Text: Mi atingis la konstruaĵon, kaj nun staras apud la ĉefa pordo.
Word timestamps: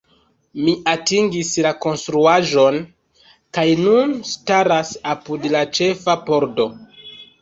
Mi 0.67 0.71
atingis 0.93 1.51
la 1.65 1.73
konstruaĵon, 1.83 2.79
kaj 3.57 3.67
nun 3.83 4.17
staras 4.33 4.95
apud 5.15 5.47
la 5.57 5.63
ĉefa 5.81 6.17
pordo. 6.31 6.67